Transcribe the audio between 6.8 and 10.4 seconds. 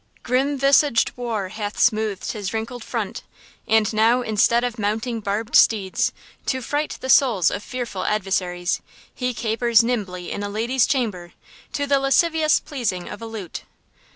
the souls of fearful adversaries, He capers nimbly